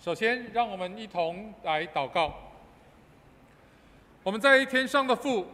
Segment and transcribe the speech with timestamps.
[0.00, 2.32] 首先，让我们一同来祷告。
[4.22, 5.44] 我们在天上的父，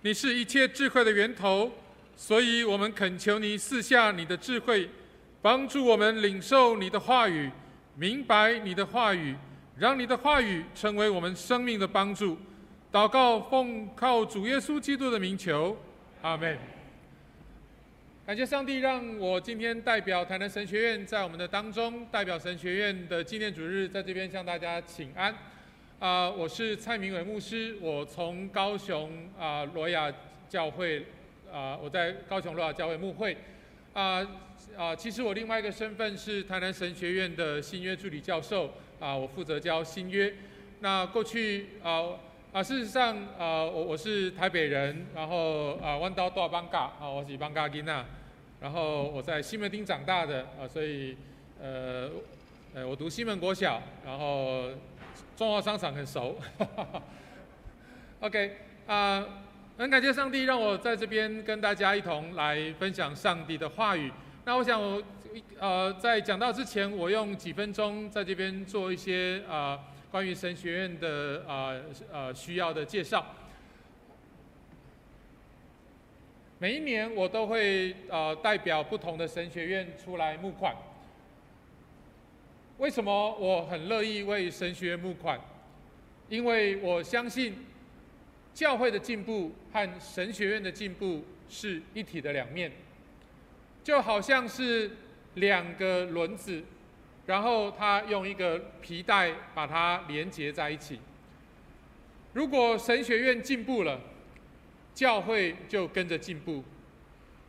[0.00, 1.70] 你是一切智慧的源头，
[2.16, 4.88] 所以我们恳求你赐下你的智慧，
[5.42, 7.50] 帮助我们领受你的话语，
[7.94, 9.36] 明白你的话语，
[9.76, 12.38] 让你的话语成为我们生命的帮助。
[12.90, 15.76] 祷告，奉靠主耶稣基督的名求，
[16.22, 16.58] 阿门。
[18.26, 25.34] 感谢上帝，让我今天代表台南神学院在我们的当中，代表神学院的纪念主日，在这边向大家请安。
[25.98, 30.10] 啊、我是蔡明伟牧师，我从高雄啊罗雅
[30.48, 31.04] 教会
[31.52, 33.36] 啊、我在高雄罗雅教会牧会。
[33.92, 34.26] 啊、
[34.74, 40.32] 啊、其实我另外一个身份是台南神学院的新约助理教授啊、我负责教新约。
[40.80, 42.00] 那过去啊
[42.54, 48.04] 啊、事实上啊、我我是台北人，然后啊，弯刀大艋舺啊，我是艋舺囡仔。
[48.64, 51.14] 然后我在西门町长大的啊，所以
[51.60, 52.08] 呃
[52.74, 54.70] 呃，我读西门国小，然后
[55.36, 56.34] 中华商场很熟。
[58.20, 58.56] OK
[58.86, 59.22] 啊、
[59.76, 64.10] 很感谢上帝让我在这边跟大家一同来分享上帝的话语。
[64.46, 65.02] 那我想我
[65.58, 71.68] 呃在讲到之前，我用几分钟在这边做一些啊、呃、关于神学院的啊
[72.10, 73.26] 呃，呃需要的介绍。
[76.64, 80.74] 每一年我都会呃代表不同的神学院出来募款。
[82.78, 85.38] 为什么我很乐意为神学院募款？
[86.30, 87.54] 因为我相信
[88.54, 92.72] 教会的进步和神学院的进步是一体的两面，
[93.82, 94.90] 就好像是
[95.34, 96.64] 两个轮子，
[97.26, 100.98] 然后它用一个皮带把它连接在一起。
[102.32, 104.00] 如果神学院进步了，
[104.94, 106.62] 教会就跟着进步，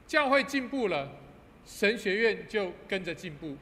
[0.08, 1.08] 教会进步了，
[1.66, 3.56] 神学院就跟着进步。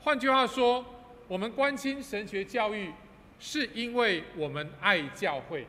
[0.00, 0.84] 换句话说，
[1.28, 2.90] 我们关心神学教育，
[3.38, 5.62] 是因为我们爱教会；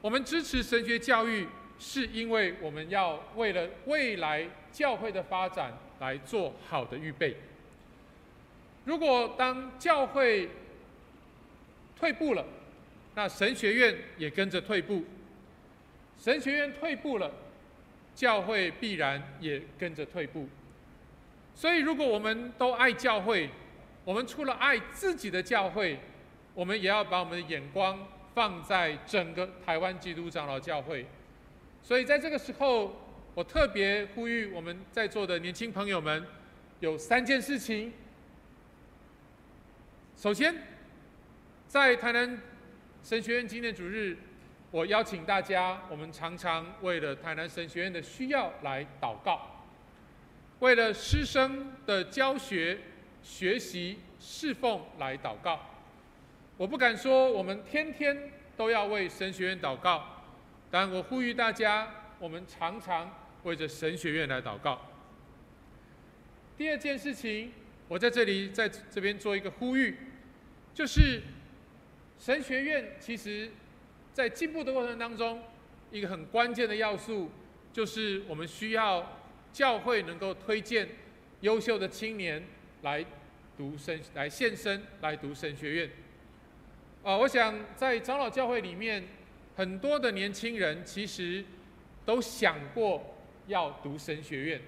[0.00, 1.46] 我们支持神学教育，
[1.78, 7.36] 是因为我们要为了未来教会的发展来做好的预备。
[8.86, 10.48] 如果当教会
[11.98, 12.44] 退步了，
[13.14, 15.04] 那神学院也跟着退步。
[16.20, 17.32] 神学院退步了，
[18.14, 20.46] 教会必然也跟着退步。
[21.54, 23.48] 所以，如果我们都爱教会，
[24.04, 25.98] 我们除了爱自己的教会，
[26.52, 31.06] 我们也要把我们的眼光放在整个台湾基督长老教会。
[31.82, 32.94] 所以，在这个时候，
[33.34, 36.22] 我特别呼吁我们在座的年轻朋友们，
[36.80, 37.90] 有三件事情。
[40.18, 40.54] 首先，
[41.66, 42.38] 在台南
[43.02, 44.18] 神学院纪念主日。
[44.72, 49.66] 我邀请大家，我们常常为了台南神学院的需要来祷告，
[50.60, 52.78] 为了师生的教学、
[53.20, 55.58] 学习、侍奉来祷告。
[56.56, 60.04] 我不敢说我们天天都要为神学院祷告，
[60.70, 64.80] 但我呼吁大家，我们常常为着神学院来祷告。
[66.56, 67.50] 第二件事情，
[67.88, 69.96] 我在这里在这边做一个呼吁，
[70.72, 71.22] 就是
[72.20, 73.50] 神学院其实。
[74.20, 75.40] 在进步的过程当中，
[75.90, 77.30] 一个很关键的要素
[77.72, 79.18] 就是我们需要
[79.50, 80.86] 教会能够推荐
[81.40, 82.44] 优秀的青年
[82.82, 83.02] 来
[83.56, 85.90] 读神、来献身、来读神学院。
[87.02, 89.02] 啊，我想在长老教会里面，
[89.56, 91.42] 很多的年轻人其实
[92.04, 93.16] 都想过
[93.46, 94.60] 要读神学院，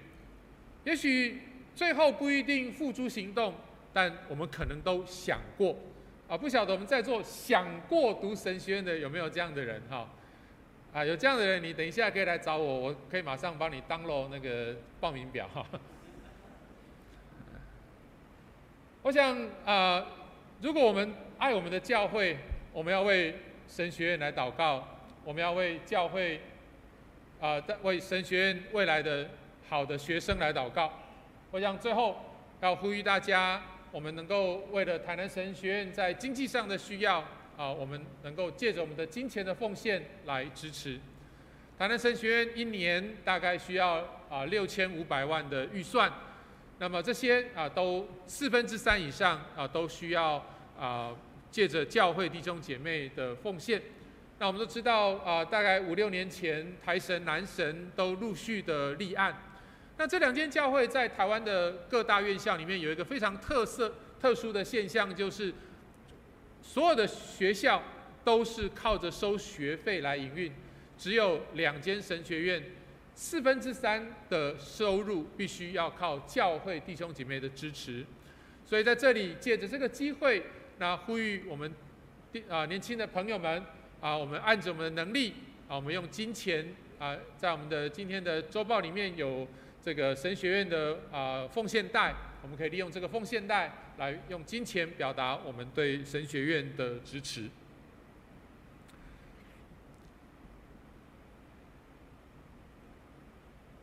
[0.83, 1.43] 也许
[1.75, 3.53] 最后不一定付诸行动，
[3.93, 5.77] 但我们可能都想过。
[6.27, 10.07] 啊，不晓得我们在座想过读神学院的有没有这样的人哈？
[10.93, 15.65] 啊，有这样的人，你等一下可以来找我，我可以马上帮你当了那个报名表哈。
[19.03, 20.05] 我想啊，
[20.61, 22.37] 如果我们爱我们的教会，
[22.71, 23.35] 我们要为
[23.67, 24.87] 神学院来祷告，
[25.25, 26.39] 我们要为教会
[27.41, 29.29] 啊，为神学院未来的
[29.69, 30.91] 好的学生来祷告。
[31.51, 32.15] 我想最后
[32.61, 33.61] 要呼吁大家。
[33.93, 37.19] 我们能够为了台南神学院在经济上的需要
[37.55, 40.99] 啊，我们能够借着我们的金钱的奉献来支持。
[41.77, 46.11] 台南神学院一年大概需要啊六千五百万的预算，
[46.79, 50.43] 那么这些啊都四分之三以上啊都需要
[50.75, 51.15] 啊
[51.51, 53.79] 借着教会弟兄姐妹的奉献。
[54.39, 59.37] 那我们都知道啊，大概五六年前台神南神都陆续的立案。
[59.97, 65.53] 那这两间教会在台湾的各大院校里面有一个非常特色、特殊的现象，就是
[66.61, 67.81] 所有的学校
[68.23, 70.51] 都是靠着收学费来营运，
[70.97, 72.63] 只有两间神学院
[73.13, 78.03] 四分之三的收入必须要靠教会弟兄姐妹的支持。
[78.65, 80.43] 所以在这里借着这个机会，
[80.79, 81.71] 那呼吁我们
[82.49, 83.63] 啊年轻的朋友们
[84.01, 85.33] 啊，我们按着我们的能力
[85.67, 89.47] 啊，我们用金钱啊，在我们的今天的周报里面有
[89.83, 97.49] 这个神学院的啊奉献袋，我们可以利用这个奉献袋来用金钱表达我们对神学院的支持。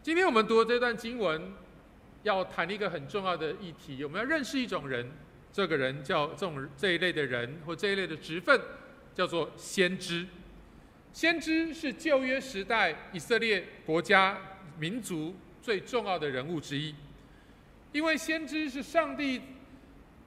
[0.03, 1.53] 今天我们读的这段经文，
[2.23, 4.03] 要谈一个很重要的议题。
[4.03, 5.07] 我们要认识一种人，
[5.53, 8.59] 这个人叫这种这一类的人或这一类的职分，
[9.15, 10.27] 叫做先知。
[11.13, 14.39] 先知是旧约时代以色列国家
[14.79, 16.95] 民族最重要的人物之一，
[17.93, 19.41] 因为先知是上帝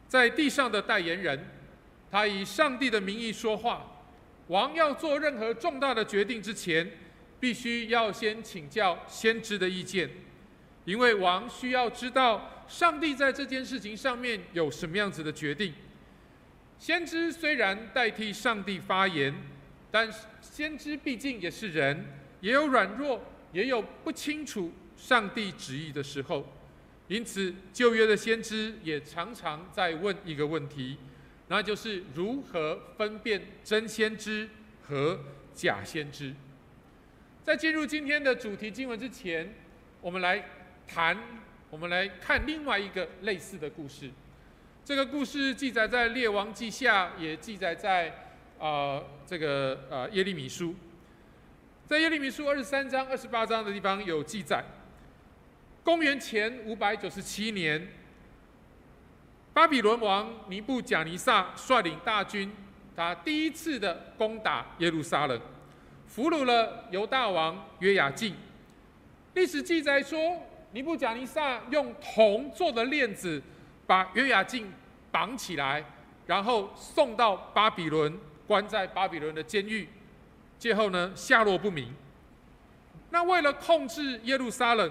[0.07, 1.39] 在地上的代言人，
[2.11, 3.85] 他以上帝的名义说话。
[4.47, 6.89] 王要做任何重大的决定之前，
[7.39, 10.09] 必须要先请教先知的意见，
[10.85, 15.73] 因为王需要知道上帝在这件事情上面有什么样子的决定。
[16.77, 19.33] 先知虽然代替上帝发言，
[19.89, 22.05] 但先知毕竟也是人，
[22.41, 23.21] 也有软弱，
[23.53, 24.71] 也有不清楚
[25.03, 26.47] 上帝旨意的时候。
[27.09, 30.97] 因此，旧约的先知也常常在问一个问题，
[31.49, 34.49] 那就是如何分辨真先知
[34.81, 35.19] 和
[35.53, 36.33] 假先知。
[37.43, 39.53] 在进入今天的主题经文之前，
[39.99, 40.41] 我们来
[40.87, 41.17] 谈，
[41.69, 44.09] 我们来看另外一个类似的故事。
[44.85, 48.15] 这个故事记载在《列王记下》，也记载在、
[48.57, 50.73] 呃、这个呃耶利米书。
[51.85, 54.63] 在耶利米书二十三章、二十八章的地方有记载。
[55.83, 57.85] 公元前五百九十七年，
[59.53, 62.49] 巴比伦王尼布贾尼撒率领大军，
[62.95, 65.39] 他第一次的攻打耶路撒冷。
[66.07, 68.33] 俘虏了犹大王约雅敬。
[69.33, 70.41] 历史记载说，
[70.71, 73.41] 尼布贾尼撒用铜做的链子
[73.85, 74.71] 把约雅敬
[75.11, 75.83] 绑起来，
[76.25, 79.89] 然后送到巴比伦，关在巴比伦的监狱。
[80.57, 81.93] 最后呢，下落不明。
[83.09, 84.89] 那为了控制耶路撒冷，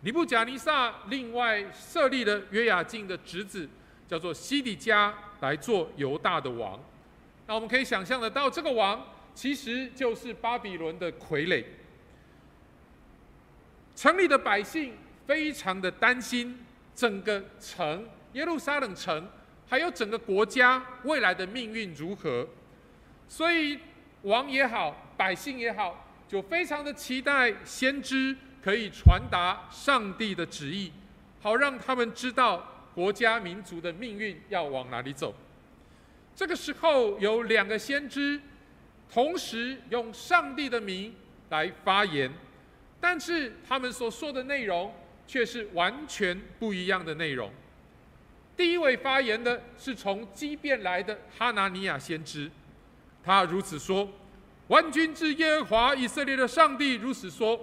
[0.00, 3.68] 尼布甲尼撒另外设立了约雅敬的侄子，
[4.06, 6.78] 叫做西底家来做犹大的王。
[7.46, 9.04] 那我们可以想象得到，这个王。
[9.34, 11.62] 其实就是巴比伦的傀儡。
[13.94, 14.94] 城里的百姓
[15.26, 16.58] 非常的担心
[16.94, 19.28] 整个城耶路撒冷城，
[19.68, 22.48] 还有整个国家未来的命运如何，
[23.28, 23.78] 所以
[24.22, 28.34] 王也好，百姓也好，就非常的期待先知
[28.66, 30.90] 可以传达上帝的旨意，
[31.40, 32.66] 好让他们知道
[32.96, 35.32] 国家民族的命运要往哪里走。
[36.34, 38.40] 这个时候有两个先知。
[39.08, 41.14] 同时用上帝的名
[41.50, 42.28] 来发言，
[43.00, 44.92] 但是他们所说的内容
[45.28, 47.48] 却是完全不一样的内容。
[48.56, 52.50] 第一位发言的是从基遍来的哈拿尼亚先知，
[53.24, 54.08] 他如此说
[54.66, 57.56] ：“万军之耶和华以色列的上帝如此说：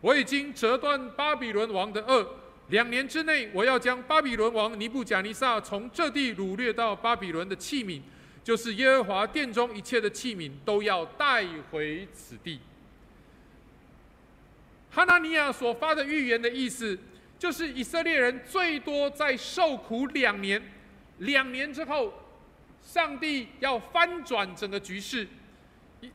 [0.00, 2.26] 我已经折断巴比伦王的轭，
[2.68, 8.00] 两年之内，我要将巴比伦王尼布贾尼撒从这地掳掠到巴比伦的器皿。”
[8.42, 12.58] 就是耶和华殿中一切的器皿都要带回此地。
[14.90, 16.98] 哈拿尼亚所发的预言的意思，
[17.38, 20.60] 就是以色列人最多在受苦两年，
[21.18, 22.12] 两年之后，
[22.82, 25.26] 上帝要翻转整个局势；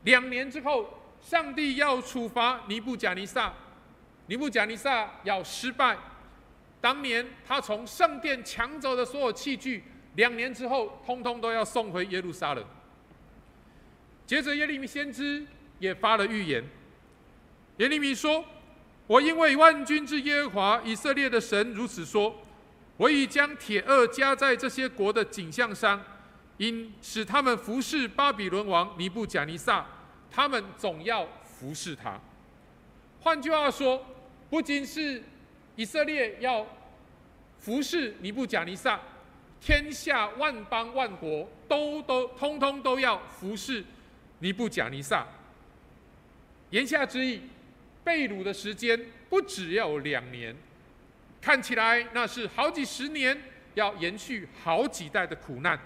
[0.02, 3.54] 两年之后，上帝要处罚尼布贾尼撒，
[4.26, 5.96] 尼布甲尼撒要失败。
[6.80, 9.84] 当年他从圣殿抢走的所有器具。
[10.16, 12.64] 两年之后，通通都要送回耶路撒冷。
[14.26, 15.46] 接着，耶利米先知
[15.78, 16.64] 也发了预言。
[17.76, 18.42] 耶利米说
[19.06, 22.34] ：“我因为万军之耶和华以色列的神如此说，
[22.96, 26.02] 我已将铁轭加在这些国的颈项上，
[26.56, 29.84] 因使他们服侍巴比伦王尼布甲尼撒，
[30.30, 32.18] 他们总要服侍他。”
[33.20, 34.02] 换句话说，
[34.48, 35.22] 不仅是
[35.76, 36.66] 以色列要
[37.58, 39.00] 服侍尼布甲尼撒。
[39.58, 43.82] 天下万邦万国都都通通都要服侍
[44.40, 45.26] 尼布甲尼撒。
[46.70, 47.40] 言下之意，
[48.04, 49.00] 被掳的时间
[49.30, 50.54] 不只要有两年，
[51.40, 53.36] 看起来那是好几十年，
[53.74, 55.76] 要延续好几代的苦难。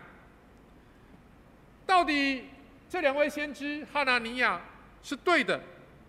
[1.86, 2.44] 到底
[2.88, 4.60] 这两位先知哈拿尼亚
[5.02, 5.62] 是对的，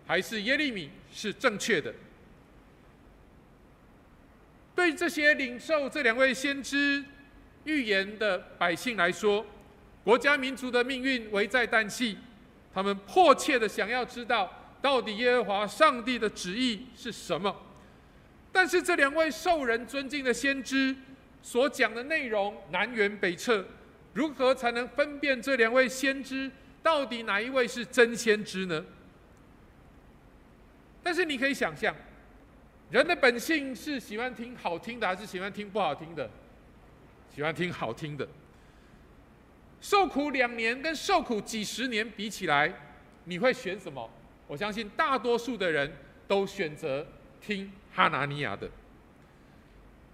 [0.06, 1.94] 还是耶利米是正确的？
[4.74, 7.04] 对这些领受这两位先知
[7.64, 9.44] 预言的百姓来说，
[10.02, 12.18] 国家民族的命运危在旦夕，
[12.72, 14.50] 他们迫切的想要知道，
[14.80, 17.54] 到底耶和华上帝的旨意是什么。
[18.50, 20.94] 但是这两位受人尊敬的先知，
[21.42, 23.64] 所讲的内容南辕北辙，
[24.14, 26.50] 如何才能分辨这两位先知
[26.82, 28.84] 到底哪一位是真先知呢？
[31.02, 31.94] 但是你可以想象，
[32.92, 36.28] 人的本性是喜欢听好听的，还是喜欢听不好听的？
[37.34, 38.28] 喜欢听好听的。
[39.80, 42.70] 受苦两年跟受苦几十年比起来，
[43.24, 44.10] 你会选什么？
[44.46, 45.90] 我相信大多数的人
[46.28, 47.06] 都选择
[47.40, 48.68] 听哈拿尼亚的。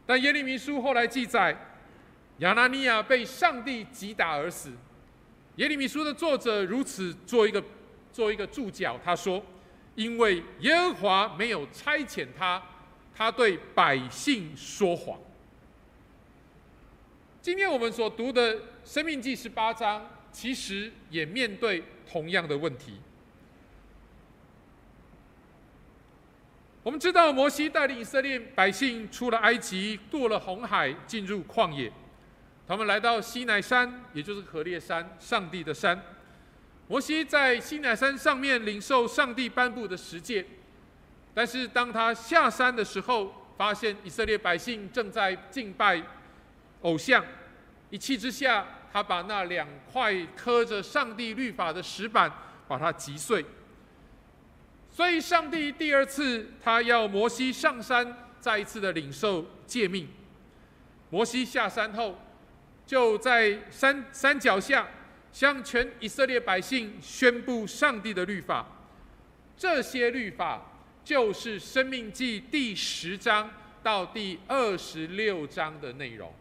[0.07, 1.57] 但耶利米书后来记载，
[2.39, 4.71] 亚拿尼亚被上帝击打而死。
[5.57, 7.61] 耶利米书的作者如此做一个
[8.13, 9.45] 做一个注脚，他说
[9.99, 12.63] ：“因为耶和华没有差遣他，
[13.13, 15.19] 他对百姓说谎。”
[17.43, 23.01] 今天我们所读的《生命记》十八章，其实也面对同样的问题。
[26.85, 31.93] 我们知道，摩西带领以色列百姓出了埃及，过了红海，进入旷野。
[32.69, 36.01] 他们来到西奈山，也就是何烈山，上帝的山。
[36.89, 40.45] 摩西在西乃山上面领受上帝颁布的十诫。
[41.35, 46.03] 但是当他下山的时候，发现以色列百姓正在敬拜
[46.83, 47.25] 偶像，
[47.91, 52.33] 一气之下，他把那两块刻着上帝律法的石板，
[52.67, 53.45] 把它击碎。
[54.91, 60.09] 所以，上帝第二次他要摩西上山，再一次的领受诫命。
[61.11, 62.19] 摩西下山后，
[62.87, 64.87] 就在山山脚下
[65.33, 68.67] 向全以色列百姓宣布上帝的律法。
[69.57, 70.63] 这些律法
[71.05, 73.51] 就是《生命记》第十章
[73.83, 76.33] 到第二十六章的内容。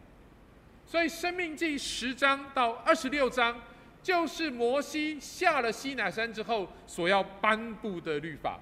[0.86, 3.60] 所以，《生命记》十章到二十六章。
[4.00, 8.58] 就是摩西下了西乃山之后所要颁布的律法。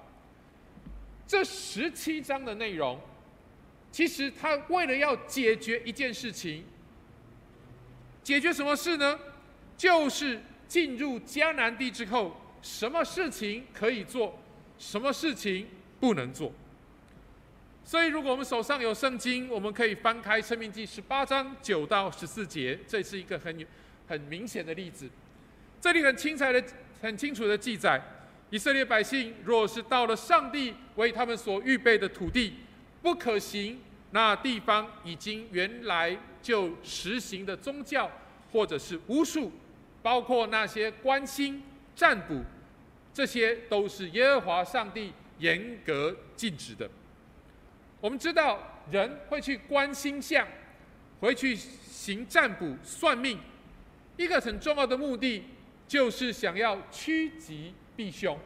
[1.27, 2.99] 这十七章的内容，
[3.91, 6.65] 其实他为了要解决一件事情，
[8.23, 9.17] 解决什么事呢？
[9.77, 14.37] 就是进入迦南地之后，什么事情可以做，
[14.79, 15.67] 什么事情
[15.99, 16.51] 不能做。
[17.85, 23.65] 所以，如果我们手上有圣经，我们可以翻开《申命记》十八章九到十四节，这是一个很有
[24.07, 25.09] 很明显的例子。
[25.79, 26.61] 这里很清彩的、
[27.01, 28.01] 很清楚的记载，
[28.49, 32.55] 以色列百姓若是到了上帝为他们所预备的土地，
[33.01, 33.79] 不可行
[34.11, 38.11] 那地方已经原来就实行的宗教，
[38.51, 39.49] 或者是巫术，
[40.01, 41.61] 包括那些观星、
[41.95, 42.43] 占卜，
[43.13, 46.89] 这些都是耶和华上帝严格禁止的。
[47.99, 50.47] 我们知道，人会去观星象，
[51.19, 53.39] 回去行占卜、算命，
[54.15, 55.43] 一个很重要的目的。
[55.87, 58.37] 就是想要趋吉避凶，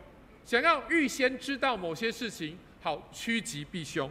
[0.45, 4.07] 想要预先知道某些事情，好趋吉避凶。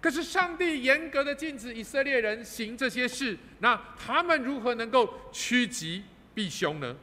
[0.00, 6.96] 可是上帝严格的禁止以色列人行这些事，那他们如何能够趋吉避凶呢？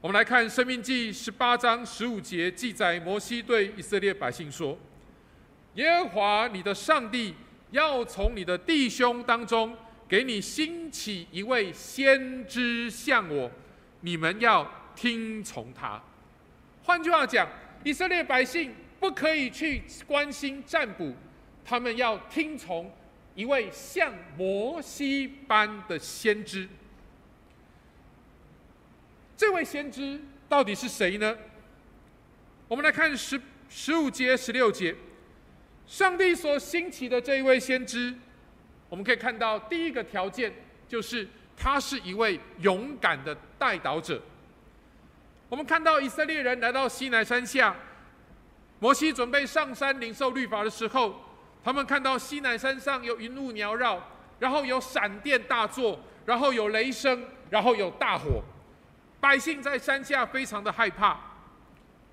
[0.00, 4.78] 我们来看《生命记》十八章十五节记载，摩西对以色列百姓说
[5.74, 7.34] ：“耶和华你的上帝
[7.70, 9.76] 要从你的弟兄当中。”
[10.10, 13.48] 给你兴起一位先知像我，
[14.00, 16.02] 你们要听从他。
[16.82, 17.48] 换句话讲，
[17.84, 21.14] 以色列百姓不可以去关心占卜，
[21.64, 22.92] 他们要听从
[23.36, 26.68] 一位像摩西般的先知。
[29.40, 30.20] 这位先知
[30.50, 31.34] 到底是谁呢？
[32.68, 34.94] 我们来看十十五节、十六节，
[35.86, 38.14] 上帝所兴起的这一位先知。
[38.90, 40.52] 我们可以看到，第一个条件
[40.86, 44.20] 就是他是一位勇敢的代导者。
[45.48, 47.74] 我们看到以色列人来到西南山下，
[48.78, 51.18] 摩西准备上山领受律法的时候，
[51.64, 54.06] 他们看到西南山上有云雾缭绕，
[54.38, 58.42] 然后有闪电大作，然后有雷声，然后有大火，
[59.20, 61.18] 百姓在山下非常的害怕。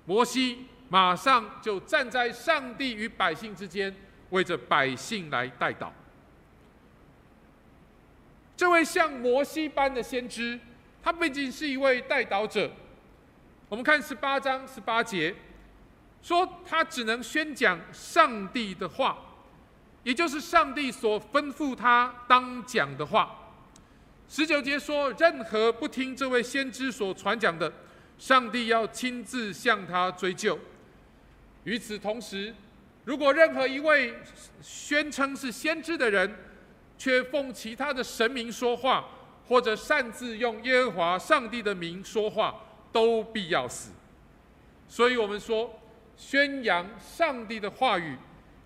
[0.04, 3.94] 摩西马上就站在上帝与百姓之间，
[4.30, 5.90] 为着百姓来代祷。
[8.56, 10.58] 这位像摩西般的先知，
[11.02, 12.70] 他毕竟是一位代祷者。
[13.68, 15.34] 我们看十八章十八节，
[16.22, 19.16] 说他只能宣讲上帝的话，
[20.02, 23.47] 也就是上帝所吩咐他当讲的话。
[24.30, 27.72] 十九节说，任何不听这位先知所传讲的，
[28.18, 30.58] 上帝要亲自向他追究。
[31.64, 32.54] 与此同时，
[33.06, 34.14] 如果任何一位
[34.60, 36.36] 宣称是先知的人，
[36.98, 39.08] 却奉其他的神明说话，
[39.46, 42.54] 或者擅自用耶和华上帝的名说话，
[42.92, 43.92] 都必要死。
[44.88, 45.80] 所以，我们说，
[46.18, 48.14] 宣扬上帝的话语，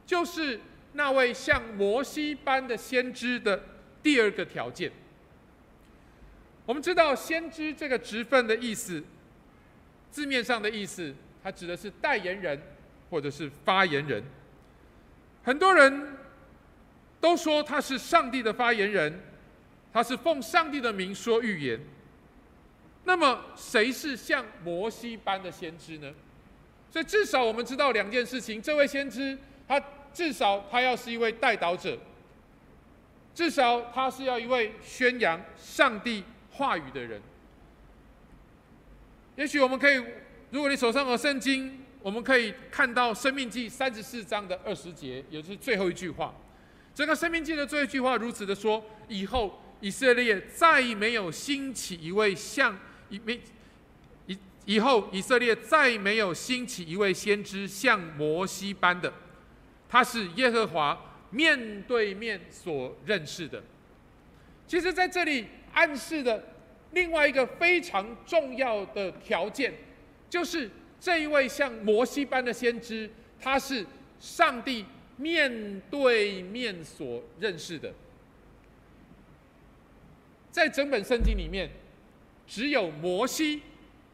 [0.05, 0.59] 就是
[0.95, 3.63] 那位像摩西般的先知的
[4.03, 4.91] 第二个条件。
[6.65, 9.03] 我们知道“先知”这个职分的意思，
[10.11, 12.61] 字面上的意思，它指的是代言人
[13.11, 14.23] 或者是发言人。
[15.43, 16.17] 很多人
[17.21, 19.21] 都说他是上帝的发言人，
[19.93, 21.81] 他是奉上帝的名说预言。
[23.05, 26.13] 那么，谁是像摩西般的先知呢？
[26.93, 29.83] 所以，至少我们知道两件事情：这位先知，他
[30.15, 31.99] 至少他要是一位代祷者，
[33.35, 36.23] 至少他是要一位宣扬上帝
[36.53, 37.21] 话语的人。
[39.37, 40.03] 也许我们可以，
[40.51, 46.35] 如果你手上有圣经，我们可以看到《生命记》三十四章的二十节，也就是最后一句话。
[46.95, 52.79] 整个《生命记》的最后一句话如此的说：以后以色列再没有兴起一位像。
[53.09, 53.41] 以没
[54.27, 59.13] 以以后，以色列再没有兴起一位先知像摩西般的，
[59.89, 60.99] 他是耶和华
[61.31, 63.63] 面对面所认识的。
[64.67, 66.43] 其实，在这里暗示的
[66.93, 69.73] 另外一个非常重要的条件，
[70.31, 73.11] 就是这一位像摩西般的先知，
[73.41, 73.85] 他是
[74.21, 74.85] 上帝
[75.17, 77.93] 面对面所认识的。
[80.51, 81.71] 在整本圣经里面。
[82.45, 83.63] 只有摩西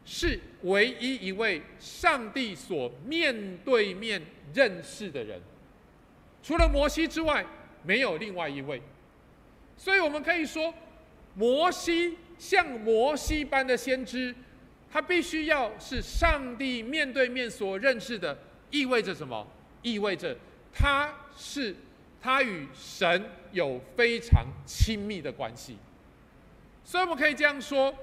[0.05, 4.21] 是唯一一位上帝所面对面
[4.53, 5.41] 认识的人，
[6.41, 7.45] 除了摩西之外，
[7.83, 8.81] 没有另外一位。
[9.75, 10.73] 所以我们可以说，
[11.35, 14.33] 摩西像摩西般的先知，
[14.91, 18.37] 他必须要是上帝面对面所认识的，
[18.71, 19.47] 意味着什么？
[19.81, 20.35] 意味着
[20.73, 21.75] 他是
[22.21, 25.77] 他与神有非常亲密的关系。
[26.83, 27.93] 所以我们可以这样说。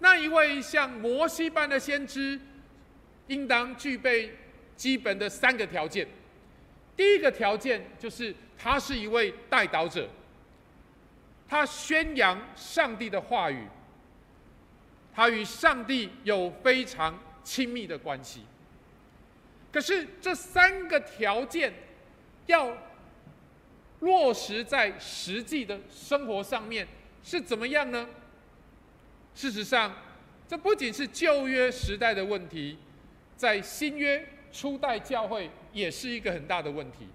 [0.00, 2.38] 那一位像摩西般的先知，
[3.28, 4.36] 应当具备
[4.76, 6.06] 基本的三个条件。
[6.96, 10.08] 第一个条件就是他是一位代祷者，
[11.48, 13.66] 他宣扬上帝的话语，
[15.14, 18.44] 他与上帝有非常亲密的关系。
[19.72, 21.72] 可是这三个条件
[22.46, 22.76] 要
[24.00, 26.86] 落实在实际的生活上面
[27.22, 28.08] 是怎么样呢？
[29.34, 29.92] 事实上，
[30.46, 32.78] 这不仅是旧约时代的问题，
[33.36, 37.08] 在新约初代教会也是一个很大的问题。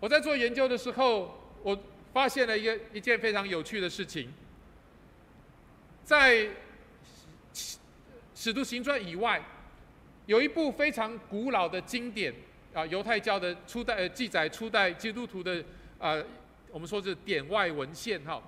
[0.00, 1.78] 我在做研究的时候，我
[2.16, 4.32] 发现了一个一件非常有趣的事情，
[6.02, 6.48] 在
[8.34, 9.44] 使徒行传以外，
[10.24, 12.32] 有一部非常古老的经典
[12.72, 15.62] 啊，犹太教的初代记载初代基督徒的
[15.98, 16.16] 啊，
[16.70, 18.42] 我们说是典外文献哈。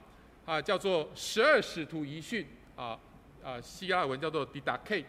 [0.46, 2.98] 啊，叫做十二使徒遗训啊
[3.44, 5.04] 啊，希腊文叫做 Didache。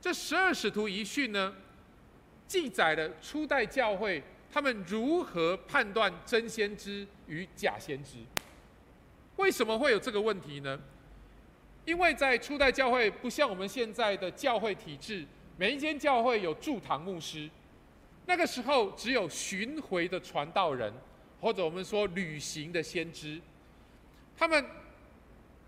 [0.00, 1.54] 这十二使徒遗训呢，
[2.46, 4.22] 记载了初代教会
[4.58, 8.16] 他们如何判断真先知与假先知。
[9.36, 10.76] 为什么会有这个问题呢？
[11.84, 15.24] 因为在初代教会不像我们现在的教会体制，
[15.56, 17.48] 每一间教会有驻堂牧师，
[18.26, 20.92] 那个时候只有巡回的传道人，
[21.40, 23.40] 或者我们说旅行的先知。
[24.36, 24.66] 他们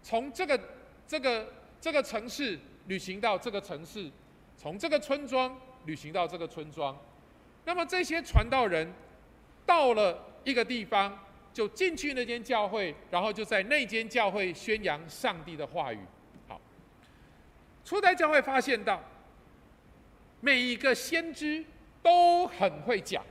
[0.02, 0.60] 从这个
[1.06, 1.46] 这个
[1.80, 4.10] 这个城市旅行到这个城市，
[4.56, 6.98] 从这个村庄旅行到这个村庄。
[7.70, 8.92] 那么这些传道人
[9.64, 11.16] 到了一个地方，
[11.52, 16.00] 就进去那间教会，然后就在那间教会宣扬上帝的话语。
[16.48, 16.60] 好，
[17.84, 19.00] 初代教会发现到，
[20.40, 21.64] 每一个先知
[22.02, 23.24] 都很会讲，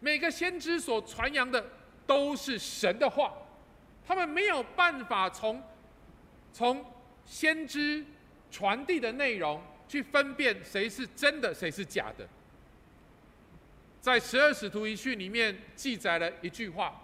[0.00, 1.62] 每个先知所传扬的
[2.06, 3.34] 都是神的话。
[4.06, 5.62] 他们没有办法从
[6.54, 6.82] 从
[7.26, 8.02] 先知
[8.50, 12.26] 传递的内容去分辨谁是真的，谁是假的。
[14.06, 16.94] 在十二使徒遗训里面记载了一句话，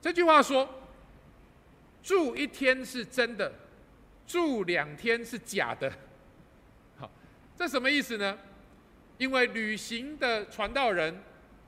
[0.00, 0.66] 这句话说
[2.02, 3.52] ：“住一天是真的，
[4.26, 5.92] 住两天是假的。”
[6.96, 7.10] 好，
[7.54, 8.38] 这什么意思呢？
[9.18, 11.14] 因为旅行的传道人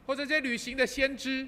[0.07, 1.47] 或者这些旅行的先知，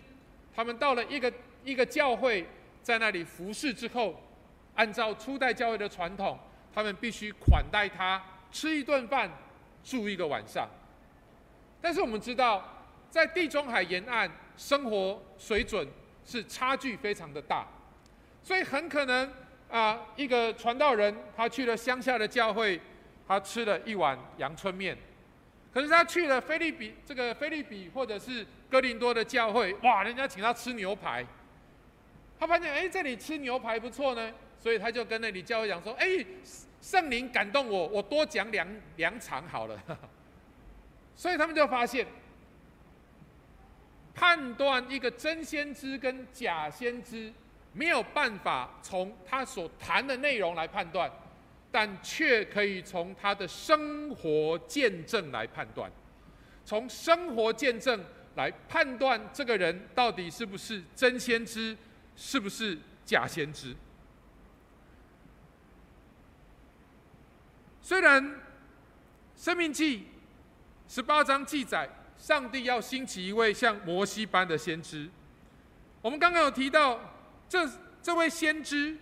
[0.54, 1.32] 他们到了一个。
[1.62, 2.46] 一个教会
[2.82, 4.18] 在那里服侍之后，
[4.74, 6.38] 按照初代教会的传统，
[6.74, 9.30] 他们必须款待他，吃一顿饭，
[9.82, 10.68] 住一个晚上。
[11.80, 12.62] 但是我们知道，
[13.10, 15.86] 在地中海沿岸生活水准
[16.24, 17.66] 是差距非常的大，
[18.42, 19.32] 所以很可能
[19.70, 22.80] 啊，一个传道人他去了乡下的教会，
[23.26, 24.96] 他吃了一碗阳春面，
[25.72, 31.24] 可是他去了腓立比这个腓立比或者是哥林多的教会，哇，人家请他吃牛排。
[32.38, 36.06] 他发现，哎，这里吃牛排不错呢，所以他就跟那里教会讲说，哎，
[36.80, 38.66] 圣灵感动我，我多讲两
[38.96, 39.78] 两场好了。
[41.20, 42.06] 所以他们就发现，
[44.14, 47.30] 判断一个真先知跟假先知，
[47.74, 51.12] 没有办法从他所谈的内容来判断，
[51.70, 55.92] 但却可以从他的生活见证来判断，
[56.64, 58.02] 从生活见证
[58.36, 61.76] 来判断这个人到底是不是真先知，
[62.16, 63.76] 是不是假先知。
[67.82, 68.24] 虽然
[69.36, 69.98] 《生命记》
[70.90, 75.08] 十八章记载，上帝要兴起一位像摩西般的先知。
[76.02, 76.98] 我们刚刚有提到，
[77.48, 77.64] 这
[78.02, 78.98] 这位先知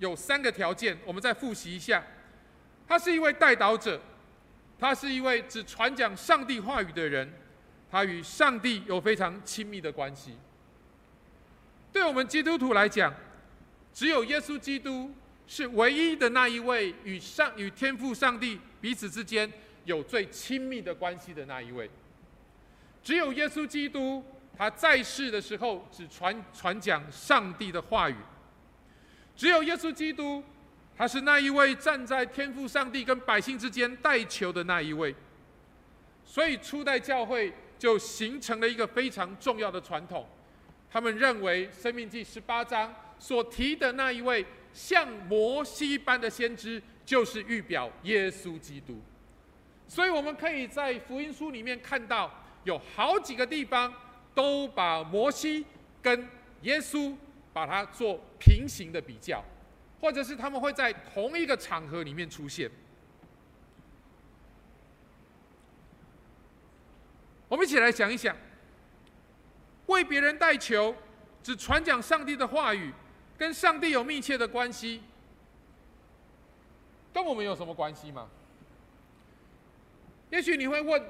[0.00, 2.04] 有三个条件，我们再复习一下。
[2.88, 4.00] 他是一位代祷者，
[4.76, 7.32] 他是一位只传讲上帝话语的人，
[7.88, 10.36] 他与上帝有非常亲密的关系。
[11.92, 13.14] 对我们基督徒来讲，
[13.92, 15.14] 只有耶稣基督
[15.46, 19.48] 是唯一的那一位与上与天父上帝彼此之间
[19.84, 21.90] 有最亲密的关系的那一位。
[23.02, 24.24] 只有耶稣基督，
[24.56, 28.16] 他在世的时候只传传讲上帝的话语。
[29.36, 30.42] 只有耶稣基督，
[30.96, 35.14] 他是那一位站在天父上帝跟百姓之间代求的那一位。
[36.24, 40.26] 所以初代教会就形成了一个非常重要的传统，
[40.90, 48.98] 他们认为《生命记》十八章所提的那一位像摩西般的先知，就是预表耶稣基督。
[49.86, 52.30] 所以我们可以在福音书里面看到。
[52.64, 53.92] 有好几个地方
[54.34, 55.66] 都把摩西
[56.00, 56.26] 跟
[56.62, 57.14] 耶稣
[57.52, 59.44] 把它做平行的比较，
[60.00, 62.70] 或者是他们会在同一个场合里面出现。
[67.48, 68.34] 我们一起来想一想，
[69.84, 70.96] 为别人代求，
[71.42, 72.94] 只传讲上帝的话语，
[73.36, 75.02] 跟上帝有密切的关系，
[77.12, 78.26] 跟我们有什么关系吗？
[80.30, 81.02] 也许你会问。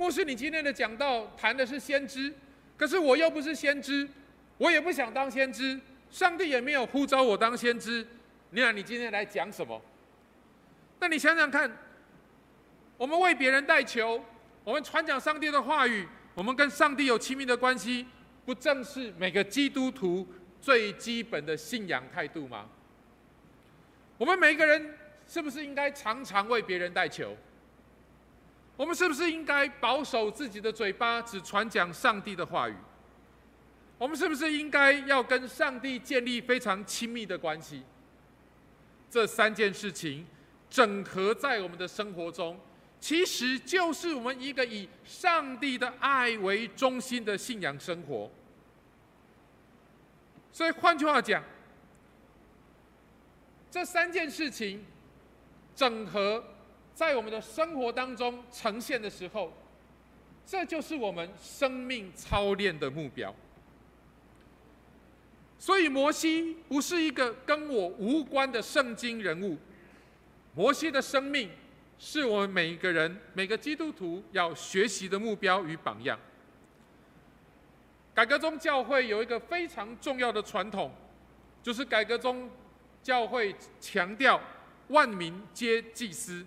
[0.00, 2.32] 牧师，你今天的讲道谈的是先知，
[2.76, 4.08] 可是我又不是先知，
[4.56, 5.76] 我也不想当先知，
[6.08, 8.06] 上帝也没有呼召我当先知。
[8.50, 9.82] 你看，你今天来讲什么？
[11.00, 11.68] 那你想想看，
[12.96, 14.24] 我们为别人代求，
[14.62, 18.06] 我们传讲上帝的话语，我们跟上帝有亲密的关系，
[18.46, 20.24] 不正是每个基督徒
[20.60, 22.68] 最基本的信仰态度吗？
[24.16, 24.94] 我们每一个人
[25.26, 27.36] 是不是应该常常为别人代求？
[28.78, 32.76] 我们是不是应该保守自己的嘴巴，只传讲上帝的话语？
[33.98, 37.82] 我们是不是应该要跟上帝建立非常亲密的关系？
[39.10, 40.24] 这三件事情
[40.70, 42.56] 整合在我们的生活中，
[43.00, 48.30] 其实就是我们一个以上帝的爱为中心的信仰生活。
[50.52, 51.42] 所以换句话讲，
[53.72, 54.84] 这三件事情
[55.74, 56.44] 整合。
[56.98, 59.52] 在我们的生活当中呈现的时候，
[60.44, 63.32] 这就是我们生命操练的目标。
[65.60, 69.56] 所以，摩西不是一个跟我无关的圣经人物，
[70.56, 71.48] 摩西的生命
[72.00, 76.18] 是我们每一个人、每个基督徒要学习的目标与榜样。
[78.12, 80.90] 改革宗教会有一个非常重要的传统，
[81.62, 82.50] 就是改革宗
[83.04, 84.40] 教会强调
[84.88, 86.44] 万民皆祭司。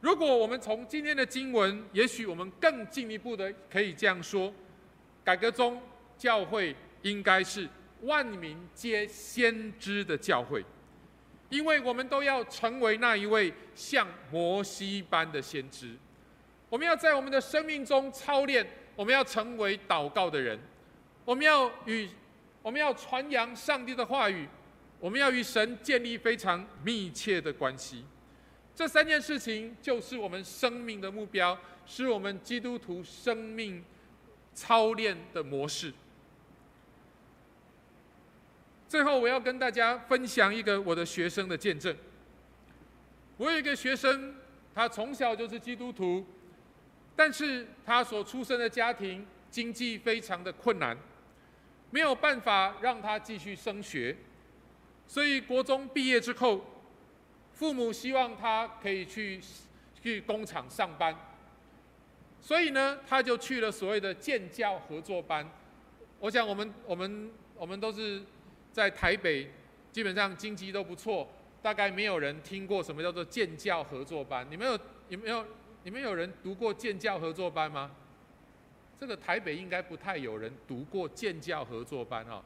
[0.00, 4.52] 如果我们从今天的经文，也许我们更进一步的可以这样说：
[5.24, 5.82] 改革宗
[6.16, 7.68] 教会应该是
[8.02, 10.64] 万民皆先知的教会，
[11.48, 15.96] 因为我们都要成为那一位像摩西般的先知。
[16.68, 20.56] 我们要在我们的生命中操练，我们要成为祷告的人，
[21.24, 22.08] 我们要与
[22.62, 24.46] 我们要传扬上帝的话语，
[25.00, 28.04] 我们要与神建立非常密切的关系。
[28.78, 33.84] 这三件事情就是我们生命的目标，是我们基督徒生命
[34.54, 35.92] 操练的模式。
[38.88, 41.92] 最后，我要跟大家分享一个我的学生的见证。
[43.36, 44.36] 我有一个学生，
[44.72, 46.24] 他从小就是基督徒，
[47.16, 50.96] 但是他所出生的家庭经济非常的困难，
[51.90, 54.16] 没有办法让他继续升学，
[55.08, 56.64] 所以国中毕业之后，
[57.58, 59.40] 父母希望他可以去
[60.00, 61.12] 去工厂上班，
[62.40, 65.44] 所以呢，他就去了所谓的建教合作班。
[66.20, 68.22] 我想我们我们我们都是
[68.72, 69.50] 在台北，
[69.90, 71.28] 基本上经济都不错，
[71.60, 74.46] 大概没有人听过什么叫做建教合作班。
[74.48, 75.44] 你们有你们有
[75.82, 77.90] 你们有人读过建教合作班吗？
[79.00, 82.40] 这个台北应该不太有人读过建教合作班哈。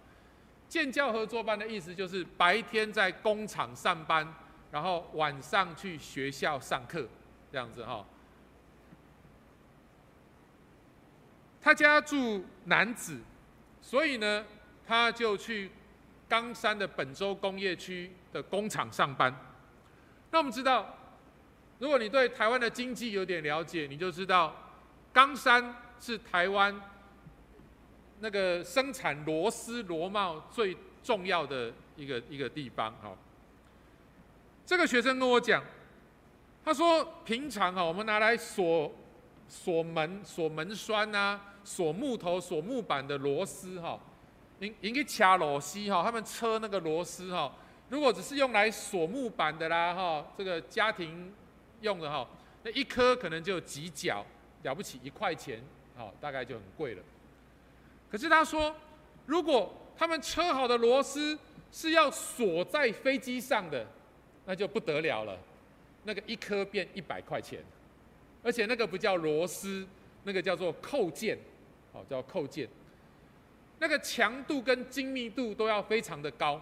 [0.70, 4.26] 建教合作班的意思就是白天在工厂上班。
[4.72, 7.06] 然后晚上去学校上课，
[7.52, 8.04] 这样子哈。
[11.60, 13.20] 他家住楠梓，
[13.80, 14.44] 所以呢，
[14.84, 15.70] 他就去
[16.28, 19.32] 冈山的本州工业区的工厂上班。
[20.30, 20.96] 那我们知道，
[21.78, 24.56] 如果你对台湾的经济有点了解，你就知道
[25.12, 26.74] 冈山是台湾
[28.20, 32.92] 那个生产螺丝螺帽最重要的一个一个地方。
[33.02, 33.14] 哈，
[34.64, 35.62] 这个学生跟我讲，
[36.64, 38.92] 他说平常啊，我们拿来锁
[39.48, 41.48] 锁门、锁门栓啊。
[41.64, 43.96] 锁木头、锁木板的螺丝哈，
[44.58, 47.54] 您您去掐螺丝哈，他们车那个螺丝哈，
[47.88, 51.32] 如果只是用来锁木板的啦哈，这个家庭
[51.80, 52.28] 用的哈，
[52.64, 54.26] 那一颗可能就几角，
[54.64, 55.62] 了不起一块钱，
[55.96, 57.02] 好，大概就很贵了。
[58.10, 58.74] 可是他说，
[59.26, 61.38] 如果他们车好的螺丝
[61.70, 63.86] 是要锁在飞机上的，
[64.44, 65.38] 那就不得了了，
[66.04, 67.62] 那个一颗变一百块钱，
[68.42, 69.86] 而且那个不叫螺丝，
[70.24, 71.38] 那个叫做扣件。
[71.92, 72.66] 好，叫扣件，
[73.78, 76.58] 那个强度跟精密度都要非常的高。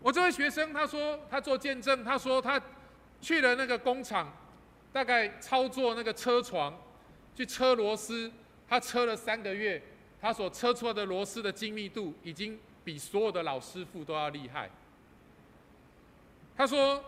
[0.00, 2.62] 我这位学生他说他做见证，他说他
[3.20, 4.32] 去了那个工厂，
[4.92, 6.72] 大概操作那个车床，
[7.34, 8.30] 去车螺丝，
[8.68, 9.82] 他车了三个月，
[10.20, 14.70] 他所车出来的螺丝的精密度已经比所有的老师傅都要厉害。
[16.56, 17.02] 他说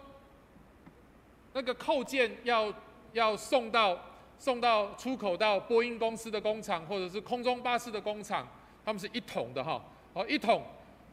[1.52, 2.72] 那个扣件要
[3.12, 3.98] 要送到。
[4.38, 8.46] 送到出口到波音公司的工厂，或者是空中巴士的工厂，
[8.84, 9.82] 他们是一桶的哈，
[10.12, 10.62] 哦一桶，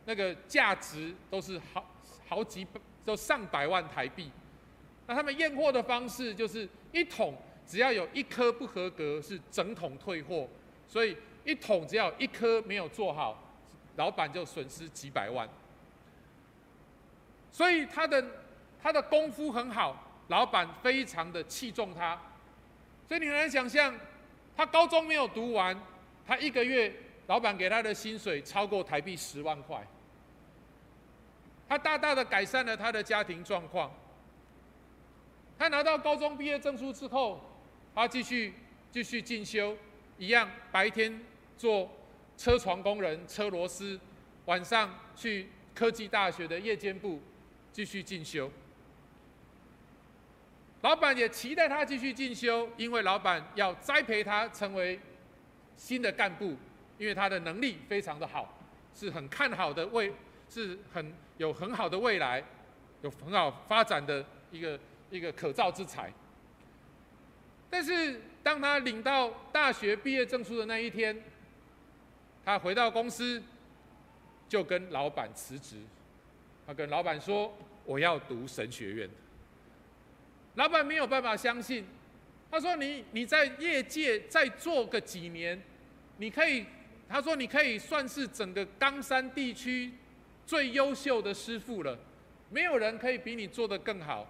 [0.04, 1.86] 那个价值都是好
[2.28, 4.30] 好几百，都上百万台币。
[5.08, 7.34] 那他们验货的方式就是一桶
[7.66, 10.46] 只要有一颗不合格，是整桶退货。
[10.86, 11.16] 所以
[11.46, 13.42] 一桶只要一颗没有做好，
[13.96, 15.48] 老板就损失几百万。
[17.54, 18.22] 所以他的
[18.82, 22.20] 他的功夫很好，老板非常的器重他。
[23.08, 23.96] 所以你很难想象，
[24.58, 25.80] 他高中没有读完，
[26.26, 26.94] 他一个月
[27.28, 29.86] 老板给他的薪水超过台币十万块，
[31.70, 33.92] 他大大的改善了他的家庭状况。
[35.60, 37.40] 他拿到高中毕业证书之后，
[37.94, 38.54] 他继续
[38.92, 39.78] 继续进修，
[40.18, 41.22] 一样白天
[41.56, 41.88] 做
[42.36, 44.00] 车床工人车螺丝，
[44.46, 47.22] 晚上去科技大学的夜间部
[47.74, 48.50] 继续进修。
[50.82, 55.00] 老板也期待他继续进修，因为老板要栽培他成为
[55.76, 56.56] 新的干部，
[56.98, 58.58] 因为他的能力非常的好，
[58.94, 60.14] 是很看好的未，
[60.50, 62.44] 是很有很好的未来，
[63.02, 66.14] 有很好发展的一个一个可造之才。
[67.70, 71.24] 但是当他领到大学毕业证书的那一天，
[72.46, 73.42] 他回到公司，
[74.48, 75.78] 就跟老板辞职。
[76.66, 77.54] 他跟老板说
[77.86, 79.10] ：“我要读神学院。”
[80.56, 81.84] 老板没有办法相信，
[82.50, 85.62] 他说你：“你在业界再做个几年，
[86.18, 86.66] 你可以，
[87.10, 89.92] 他说你可以算是整个冈山地区
[90.46, 91.98] 最优秀的师傅了，
[92.50, 94.28] 没有人可以比你做得更好。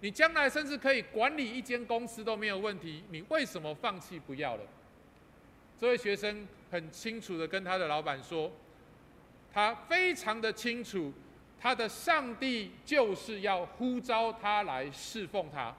[0.00, 4.62] 你将来甚至可以管理一间公司都没有问题，你为什么放弃不要了？”
[5.78, 8.50] 这位学生很清楚的跟他的老板说，
[9.52, 11.12] 他非常的清楚。
[11.58, 15.74] 他的上帝就是要呼召他来侍奉他，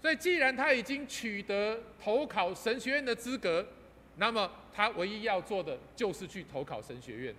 [0.00, 3.64] 所以既然他已经取得投考神学院的资格，
[4.16, 7.34] 那么他唯一要做的就是去投考神学院。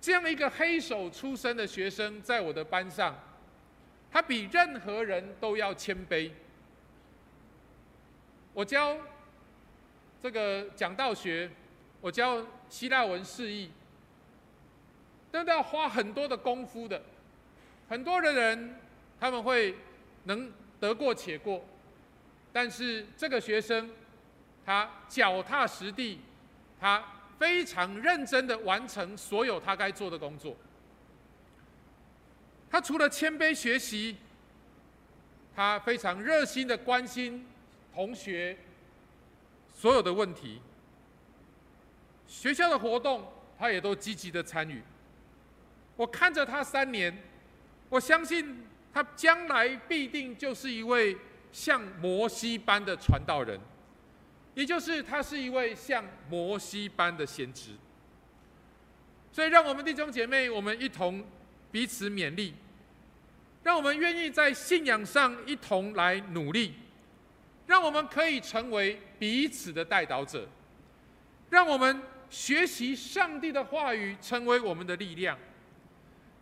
[0.00, 3.16] 这样一个黑手出身的学生，在我的班上，
[4.10, 6.30] 他比任何人都要谦卑。
[8.52, 8.98] 我教
[10.20, 11.50] 这个讲道学。
[12.00, 13.70] 我教希腊文释义，
[15.30, 17.00] 都要花很多的功夫的。
[17.88, 18.76] 很多的人
[19.18, 19.74] 他们会
[20.24, 21.64] 能得过且过，
[22.52, 23.90] 但是这个学生
[24.64, 26.20] 他脚踏实地，
[26.80, 27.04] 他
[27.38, 30.56] 非常认真的完成所有他该做的工作。
[32.70, 34.16] 他除了谦卑学习，
[35.54, 37.44] 他非常热心的关心
[37.92, 38.56] 同学
[39.74, 40.60] 所有的问题。
[42.30, 43.26] 学校的活动，
[43.58, 44.80] 他也都积极的参与。
[45.96, 47.12] 我看着他三年，
[47.88, 48.64] 我相信
[48.94, 51.18] 他将来必定就是一位
[51.50, 53.58] 像摩西般的传道人，
[54.54, 57.72] 也就是他是一位像摩西般的先知。
[59.32, 61.24] 所以，让我们弟兄姐妹，我们一同
[61.72, 62.54] 彼此勉励，
[63.64, 66.74] 让我们愿意在信仰上一同来努力，
[67.66, 70.46] 让我们可以成为彼此的代导者，
[71.50, 72.00] 让我们。
[72.30, 75.36] 学习上帝的话语，成为我们的力量，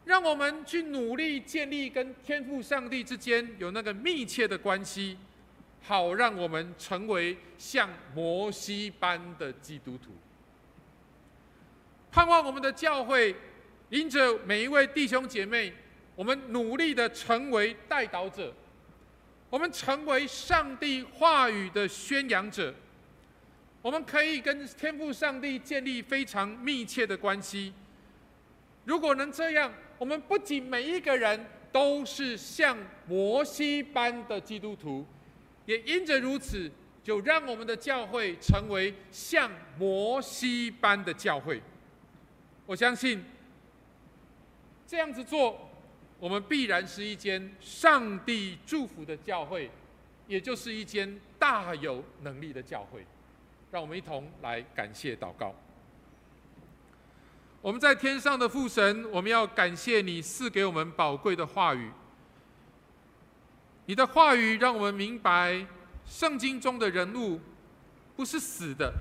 [0.04, 5.16] 让我们去努力建立跟天赋上帝之间有那个密切的关系，
[5.82, 10.12] 好让我们成为像摩西般的基督徒。
[12.10, 13.34] 盼望我们的教会，
[13.90, 15.72] 迎着每一位弟兄姐妹，
[16.14, 18.52] 我们努力的成为代导者，
[19.48, 22.74] 我们成为上帝话语的宣扬者，
[23.80, 27.72] 我们可以跟天父上帝建立非常密切的关系。
[28.84, 35.06] 如果能这样，我们不仅每一个人都是像摩西般的基督徒，
[35.66, 36.70] 也因着如此，
[37.04, 41.62] 就让我们的教会成为像摩西般的教会。
[42.66, 43.22] 我相信
[44.86, 45.70] 这样子做，
[46.18, 49.70] 我们必然是一间上帝祝福的教会，
[50.26, 53.04] 也就是一间大有能力的教会。
[53.70, 55.54] 让我们一同来感谢祷告。
[57.60, 61.90] 我们在天上的父神，我们要感谢你赐给我们宝贵的话语。
[63.86, 65.66] 你的话语让我们明白，
[66.06, 67.40] 圣经中的人物
[68.14, 68.92] 不是死的，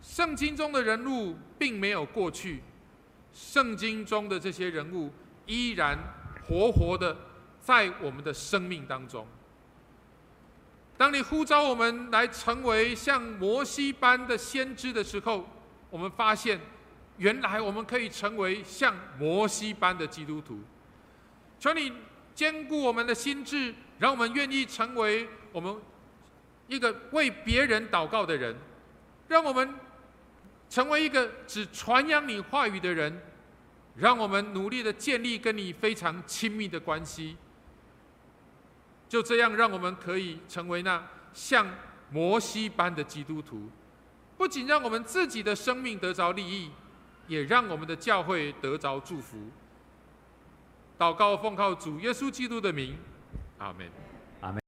[0.00, 2.62] 圣经中的人物并没有过去。
[3.32, 5.10] 圣经中的这些人物
[5.46, 5.98] 依然
[6.46, 7.16] 活活的
[7.60, 9.26] 在我们的生命当中。
[10.96, 15.48] 当你呼召我们来成为像摩西般的先知的时候，
[15.90, 16.60] 我们发现，
[17.18, 20.60] 原来我们可以成为像摩西般的基督徒。
[21.58, 21.92] 求你
[22.34, 25.74] 坚固我们的心智，让我们愿意成为我们
[26.68, 28.56] 一个为别人祷告的人，
[29.28, 29.74] 让我们。
[30.70, 33.22] 成为一个只传扬你话语的人，
[33.94, 37.36] 让我们努力的建立跟你非常亲密的关系。
[39.14, 41.00] 就这样，让我们可以成为那
[41.32, 41.64] 像
[42.10, 43.70] 摩西般的基督徒，
[44.36, 46.68] 不仅让我们自己的生命得着利益，
[47.28, 49.38] 也让我们的教会得着祝福。
[50.98, 52.98] 祷告奉靠主耶稣基督的名，
[53.58, 54.60] 阿门。